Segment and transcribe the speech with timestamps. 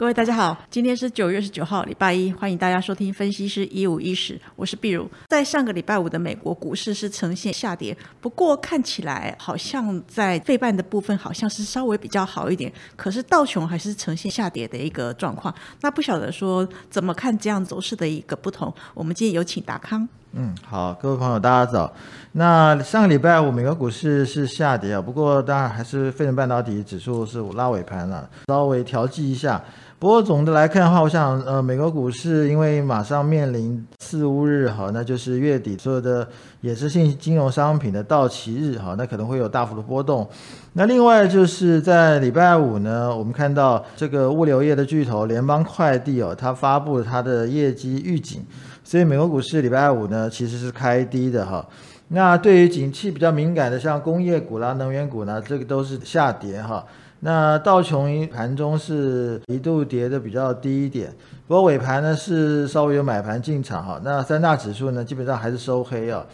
[0.00, 5.06] 各位大家好，今天是九月十九号，礼拜一，欢迎大家收听分析师一五一十，我是碧如。
[5.28, 15.54] 在上个礼拜五的美国股市是呈现下跌，不过看起来好像在费半的部分好像是稍微比较好一点，可是道琼还是呈现下跌的一个状况。
[15.82, 20.08] 那不晓得说怎么看这样走势的一个不同，我们今天有请达康。
[20.32, 21.92] 嗯，好，各位朋友，大家早。
[22.32, 29.60] 那上个礼拜五美国股市是下跌啊，不过当然还是费城半导体指数是拉尾盘了，稍微调剂一下。
[29.98, 36.26] 不过总的来看的话，我想，呃，美国股市因为马上面临四五日，哈，那就是月底所有的
[36.62, 40.26] 衍生性金融商品的到期日，哈，那可能会有大幅的波动。
[40.74, 48.42] 那另外就是在礼拜五呢，我们看到这个物流业的巨头联邦快递哦，它发布了它的业绩预警，
[48.90, 51.64] 所以美国股市礼拜五呢其实是开低的，哈。
[52.08, 56.84] 那对于景气比较敏感的，像工业股啦、能源股呢，这个都是下跌，哈。
[57.20, 61.14] 那道琼盘中是一度跌的比较低一点，
[61.46, 64.00] 不过尾盘呢是稍微有买盘进场哈。
[64.02, 66.26] 那三大指数呢基本上还是收黑啊。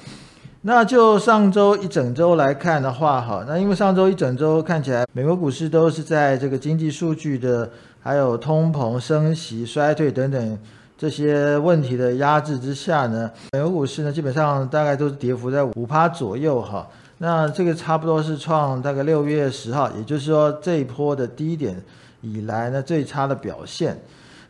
[0.62, 10.59] 那就上周一整周来看的话哈，那因为上周一整周看起来美国股市都是在这个经济数据的还有通膨升息衰退等等
[10.99, 16.87] 这些问题的压制之下呢，美国股市呢基本上大概都是跌幅在五趴左右哈。
[17.19, 21.83] 那这个差不多是创大概六月十号，也就是说这一波的低点
[22.21, 23.99] 以来呢最差的表现。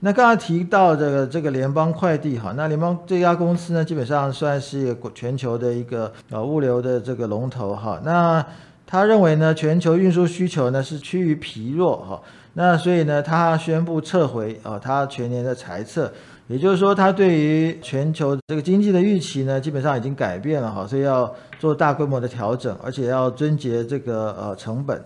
[0.01, 8.01] 那刚才提到这个这个联邦快递哈，那联邦这家公司呢基本上算是全球的一个呃物流的这个龙头哈。
[8.05, 8.45] 那
[8.87, 12.21] 他认为呢全球运输需求呢是趋于疲弱哈，
[12.59, 16.11] 那所以呢他宣布撤回啊他全年的财测。
[16.49, 24.97] 也就是说，他对于全球这个经济的预期呢，基本上已经改变了哈，所以要做大规模的调整，而且要遵节这个呃成本，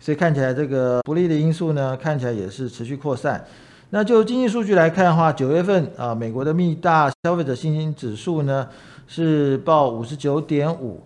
[0.00, 3.44] 所以看起来这个不利的因素呢，看起来也是持续扩散。
[3.90, 8.66] 那就经济数据来看的话，九月份啊，美国的密大消费者信心指数呢
[9.06, 11.00] 是报五十九点五。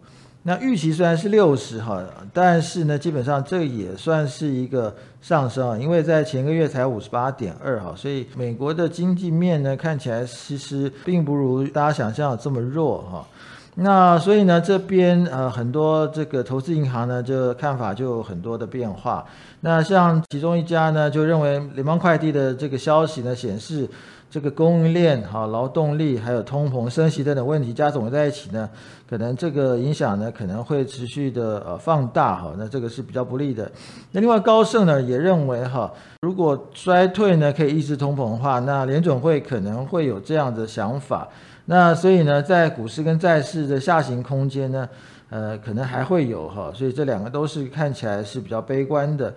[0.45, 13.27] 那预期虽然是六十哈，但是呢，基本上这也算是一个上升啊，因为在前个月才五十八点二哈，所以美国的经济面呢看起来其实并不如大家想象的这么弱哈。
[13.75, 19.25] 那所以呢，这边呃很多这个投资银行呢就看法就很多的变化。
[19.61, 23.89] 那像其中一家呢就认为联邦快递的这个消息呢显示。
[24.33, 28.67] 这个供应链、哈劳动力还有通膨升息等等问题加总在一起呢，
[29.07, 33.71] 可能这个影响呢可能会持续的呃放大哈，那这个是比较不利的。
[34.13, 41.29] 那另外高盛呢也认为哈，如果衰退呢可以抑制通膨的话，那联总会可能会有这样的想法。
[41.73, 44.87] 那所以呢，在股市跟债市的下行空间呢，
[45.31, 49.33] 呃，可能还会有哈，所以这两个都是看起来是比较悲观的。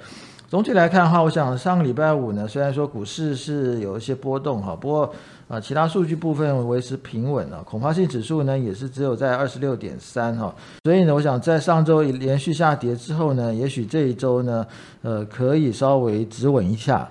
[0.50, 5.14] 总体来看的话，我想上个礼拜五呢，虽然说股市是有一些波动哈，不过
[5.48, 10.54] 啊，其他数据部分维持平稳了，恐慌性指数呢也是只有在二十六点三哈，
[10.84, 14.68] 所以呢，我想在上周连续下跌之后呢，也许这一周呢，
[15.04, 17.10] 呃，可以稍微止稳一下。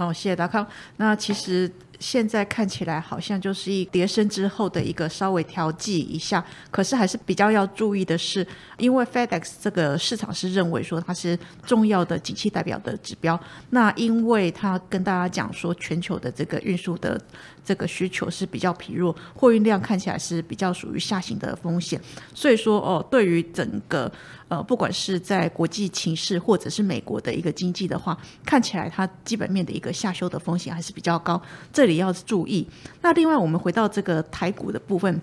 [0.00, 0.66] 好，谢谢达康。
[0.96, 1.70] 那其实。
[2.00, 8.46] 现在看起来好像就是一跌升之后的一个稍微调剂一下，可是还是比较要注意的是，
[8.78, 13.38] 因为 FedEx 这个市场是认为说它是重要的景气代表的指标，
[13.68, 17.20] 那因为它跟大家讲说全球的这个运输的
[17.62, 22.00] 这个需求是比较疲弱，货运量看起来是比较属于下行的风险，
[22.34, 24.10] 所以说哦，对于整个。
[24.50, 31.40] 呃，不管是在国际情势或者是美国的一个经济的话，看起来它基本面的一个下修的风险还是比较高，
[31.72, 32.66] 这里要注意。
[33.02, 35.20] 那另外，我们回到这个台股的部分，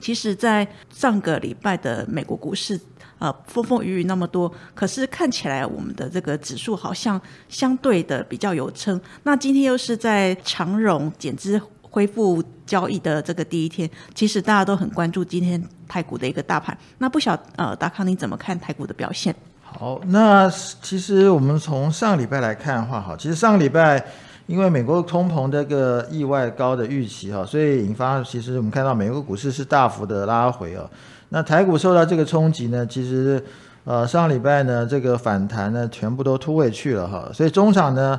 [0.00, 2.80] 其实，在上个礼拜的美国股市，
[3.18, 9.00] 呃，风风雨雨那么多，可是看起来我们的这个指数好像相对的比较有撑。
[9.22, 11.60] 那今天又是在长荣减资。
[11.90, 16.76] 恢复交易的这个第一天，其实大家都很关注今天台股的一个大盘。
[16.98, 19.34] 那不晓呃，达康你怎么看台股的表现？
[19.72, 20.48] 好，那
[20.82, 24.02] 其实我们从上礼拜来看的话，哈，其实上个礼拜
[24.46, 30.88] 因为美国通膨这个意外高的预期哈，所以引发其实我们看到美国股市是大幅的拉回哦。
[31.28, 33.42] 那台股受到这个冲击呢，其实
[33.84, 38.18] 呃上礼拜呢这个反弹呢全部都突围去了哈，所以中场呢。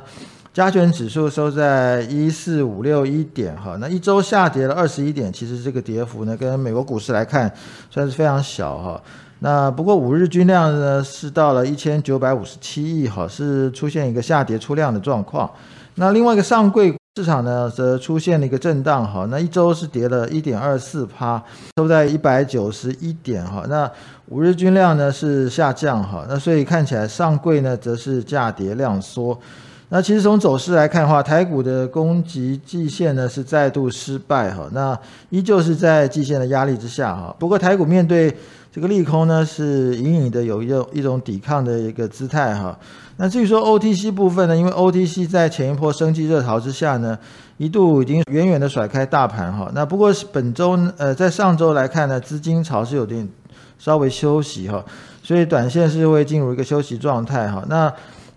[0.52, 7.50] 加权指数收在一四五六一点，哈，那一周下跌了二十一点，其实这个跌幅呢，跟美国股市来看
[7.88, 9.00] 算是非常小，哈。
[9.40, 15.50] 那不过五日均量呢是到了一千九百五十七亿，哈，是出现一个下跌出量的状况。
[15.94, 21.42] 那另外一个上柜市场呢，则出现了一个震荡，哈，那一周是跌了一点二四趴，
[21.78, 23.64] 收在一百九十一点，哈。
[23.68, 23.90] 那
[24.28, 29.38] 五日均量呢是下降，哈，那所以看起来上柜呢则是价跌量缩。
[29.92, 34.96] 那其实从走势来看的话，台股的攻击季线呢是再度失败哈，那
[35.30, 37.34] 依旧是在季线的压力之下哈。
[37.40, 38.32] 不过台股面对
[38.72, 42.78] 这个利空呢，是隐隐的有一种一种抵抗的一个姿态哈。
[43.16, 47.18] 那至于说 OTC 部分呢，因为 OTC 在前一波升级热潮之下呢，
[47.56, 49.68] 一度已经远远的甩开大盘哈。
[49.74, 53.28] 那不过本周呃，在上周来看呢，资金潮是有点
[53.76, 54.84] 稍微休息哈，
[55.20, 57.64] 所以短线是会进入一个休息状态哈。
[57.68, 57.92] 那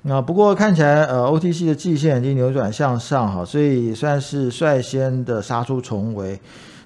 [0.06, 6.38] 那不过看起来呃 OTC 的季线已经扭转向上哈，所以算是率先的杀出重围。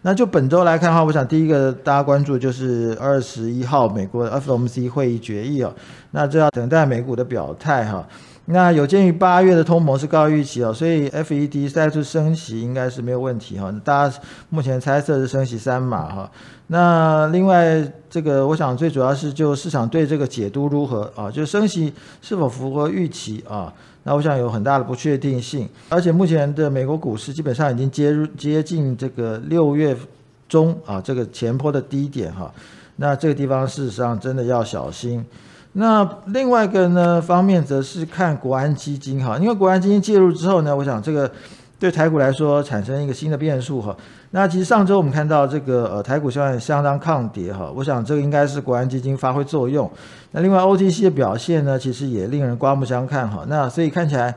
[0.03, 5.73] 那就本周来看的话，我想第一个大家关注就是二十一号美国的 FOMC 会议决议哦，
[6.11, 8.07] 那就要等待美股的表态哈。
[8.49, 13.69] 那有鉴于八月的通膨是高预期哦，所以 FED 再次升息应该是没有问题哈。
[13.83, 16.31] 大家目前猜测是升息三码哈。
[16.67, 23.73] 那另外这个我想最主要是就市场对这个解读如何啊，就升息是否符合预期啊？
[24.03, 29.93] 那我想有很大的不确定性，而且目前的美国股市基本上已经接入接近这个六月
[30.47, 32.49] 中啊这个前坡的低点哈，
[32.95, 35.25] 那这个地方事实上真的要小心。
[35.79, 41.31] 那另外一个呢方面则是看国安基金哈，因为国安基金介入之后呢，我想这个。
[41.79, 43.95] 对台股来说，产生一个新的变数哈。
[44.31, 49.87] 那其实上周我们看到这个呃台股相相当抗跌哈，我想这个应该是国安基金发挥作用。
[50.31, 53.45] 那另外 OTC 的表现呢，其实也令人刮目相看哈。
[53.47, 54.35] 那所以看起来，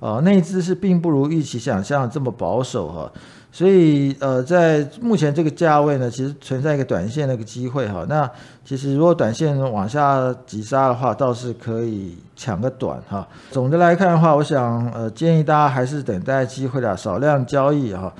[0.00, 3.10] 呃内资是并不如预期想象这么保守哈。
[3.52, 8.04] 所以，呃，在目前这个价位呢，其实存在一个短线的一个机会哈。
[8.06, 8.30] 那
[8.66, 13.26] 其实如果短线往下急杀的话，倒是可以抢个短哈。
[13.50, 18.12] 总的来看的话，我想，呃，建议大家还是等待机会的，少量交易哈。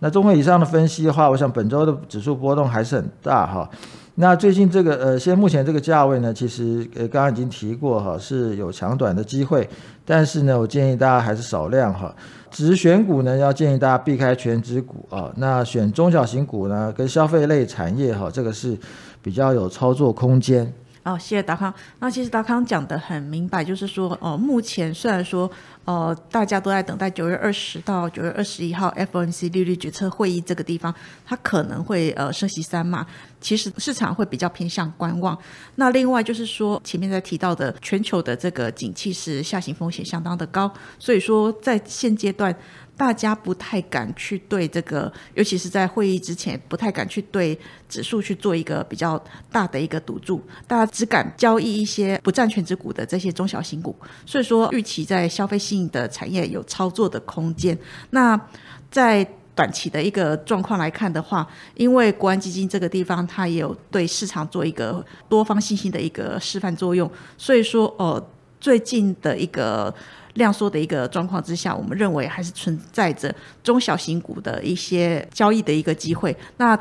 [0.00, 3.70] 那综合以上的分析的话，我想本周的指数波动还是很大哈。
[4.22, 9.68] 那最近这个呃，现在目前这个价位呢，其实呃刚刚已经提过哈，是有抢短的机会，
[10.06, 12.14] 但是呢，我建议大家还是少量哈。
[12.48, 18.78] 只选股呢，要建议大家避开全指股啊，那选中小型股呢，跟消费类产业哈，这个是
[19.20, 20.72] 比较有操作空间。
[21.04, 21.74] 哦，谢谢达康。
[21.98, 25.50] 那其实达康讲的很明白，就是说，哦，目前虽然说，
[25.84, 30.94] 呃，大家都在等待九月二十到九月二十一号 FOMC 利率决策会议这个地方，
[31.24, 33.06] 它可能会呃升息三嘛。
[33.40, 35.36] 其实市场会比较偏向观望。
[35.74, 42.54] 那另外就是说，前面在提到的全球的这个景气是下行风险相当的高，所以说在现阶段。
[42.94, 47.58] 大家不太敢去对这个，尤其是在会议之前，不太敢去对
[47.88, 49.20] 指数去做一个比较
[49.50, 50.40] 大的一个赌注。
[50.68, 53.96] 大家只敢交易一些不占全值股的这些中小型股。
[54.26, 57.76] 所以说，预期在消费性的产业有操作的空间。
[58.10, 58.38] 那
[58.90, 67.10] 在短期的一个状况来看的话，因为国安基金这个地方，它也有对市场做一个多方信心的一个示范作用。
[67.38, 68.22] 所以说，呃，
[68.60, 69.94] 最近的一个。
[70.36, 76.34] 量缩的一个状况之下，我们认为还是存在着中小型股的一些交易的一个机会。
[76.56, 76.74] 那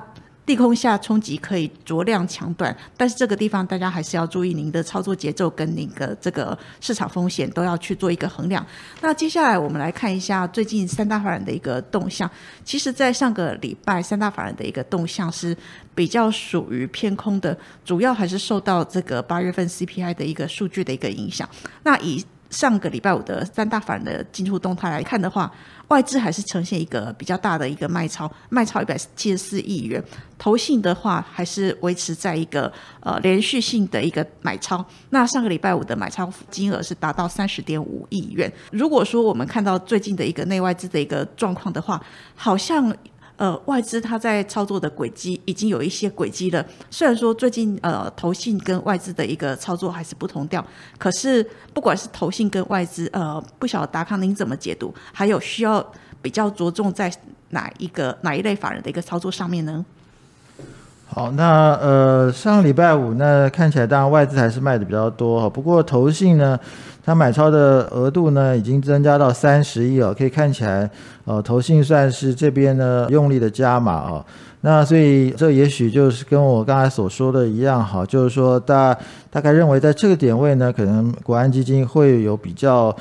[0.48, 8.66] 利空下冲击可以酌量抢短，但是这个地方大家还是要注意您的操作节奏跟您的这个市场风险都要去做一个衡量。
[9.02, 12.30] 那接下来我们来看一下最近三大法人的一个动向。
[12.66, 15.56] 其实，在上个礼拜，三大法人的一个动向是
[15.94, 17.56] 比较属于偏空的，
[17.86, 21.48] 主要还是受到这个八月份 CPI 的一个数据的一个影响。
[21.84, 25.52] 那以上个礼拜五的三大法人的进出动态来看的话，
[25.87, 30.04] 外资还是呈现一个比较大的一个卖超，卖超一百七十四亿元。
[30.37, 34.85] 投信的话还是维持在一个呃连续性的一个买超。
[35.09, 38.52] 那上个礼拜五的买超金额是达到三十点五亿元。
[38.71, 41.99] 如果说我们看到最近的一个内外资的一个状况的话，
[42.35, 42.95] 好像。
[43.38, 46.66] 呃，外资它在操作的轨迹已经有一些轨迹了。
[46.90, 50.66] 虽然说最近呃投信跟外资的一个操作还是不同调，
[50.97, 54.94] 可是不管是投信跟外资，呃，不晓得达康您怎么解读？
[55.11, 55.85] 还有需要
[56.21, 57.11] 比较着重在
[57.50, 59.83] 哪一个哪一类法人的一个操作上面呢？
[61.13, 66.57] 好，那呃上礼拜五呢，看起来当然外资还是卖的比较多哈，不过投信呢。
[67.03, 70.87] 它买超的额度呢，已经增加到三十亿了，可以看起来，
[71.25, 74.23] 呃，投信算是这边呢用力的加码哦。
[74.61, 78.95] 那所以这也许就是跟我刚才所说的一样哈，就是说大
[79.31, 82.95] 大概认为在这个点位呢，可能国安基金会有比较。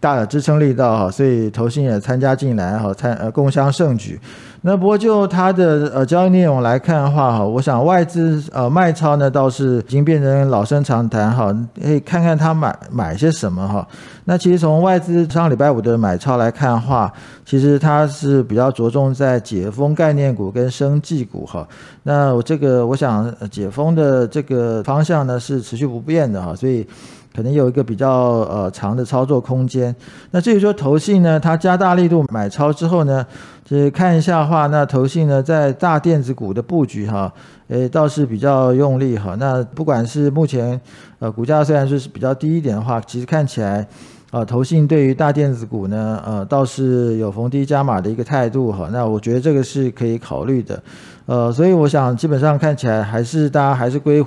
[0.00, 4.18] 大的支撑力道哈，所以投信也参加进来哈，参呃共襄盛举。
[4.62, 13.86] 那不过就它的呃交易内容来看的话哈，我想外资呃卖超呢倒是已经变成老生常谈哈，可以看看他买买些什么哈。
[14.24, 17.12] 那其实从外资上礼拜五的买超来看的话，
[17.44, 21.66] 其实它是比较着重在解封概念股跟生技股哈。
[22.02, 26.86] 那我这个我想解封的这个方向呢是持续不变的哈，所以。
[27.34, 29.94] 可能有一个比较呃长的操作空间。
[30.30, 33.26] 那至于说投信呢，它加大力度买超之后呢，
[33.64, 37.32] 就是看一下话，那投信呢在大电子股的布局哈，
[37.68, 39.36] 诶倒是比较用力哈。
[39.38, 40.80] 那不管是目前
[41.18, 43.86] 呃股价虽然说是比较低一点的话，其实看起来。
[44.30, 48.88] 啊，投信对于大电子股呢，呃，倒是有逢低加码的一个态度哈。
[48.92, 50.80] 那我觉得这个是可以考虑的，
[51.26, 54.24] 呃，所以我想基本上看起来还是大家还是归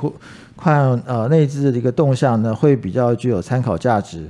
[0.58, 4.28] 看呃内资的一个动向呢，会比较具有参考价值。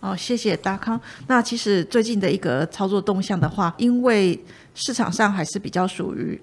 [0.00, 0.98] 哦，谢谢达康。
[1.26, 4.38] 那其实最近的一个操作动向的话，因为
[4.74, 6.40] 市场上还是比较属于。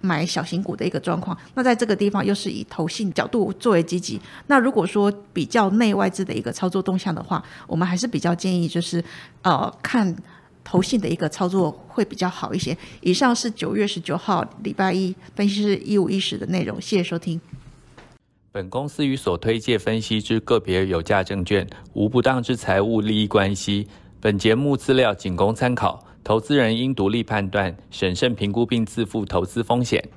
[0.00, 4.20] 买小型股的一个状况，那在这个地方又是以投信角度作为积极。
[4.46, 9.02] 那如果说比较内外资的一个操作动向的话，我们还是比较建议就是
[9.42, 10.14] 呃看
[10.64, 12.76] 投信的一个操作会比较好一些。
[13.00, 17.40] 以上是九月十九号礼拜一分析师一五一十的内容，谢谢收听。
[18.52, 23.86] 本公司与所推介分析之个别有价证券无不当之财务利益关系。
[24.20, 26.04] 本节目资料仅供参考。
[26.30, 30.08] 投资人应独立判断、审慎评估并自负投资风险。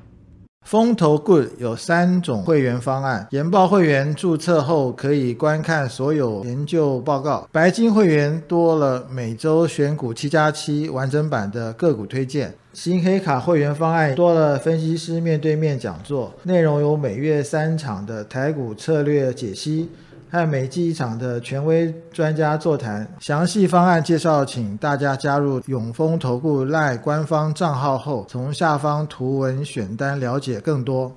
[0.63, 19.89] 风投 Good 有三种会员方案，研报会员注册后可以观看所有研究报告；白金会员多了每周选股七加七完整版的个股推荐；新黑卡会员方案多了分析师面对面讲座，内容有每月三场的台股策略解析。
[20.33, 31.13] 和每季一场的权威专家座谈，详细方案介绍，请大家加入永丰投顾赖官方账号后，从下方图文选单了解更多。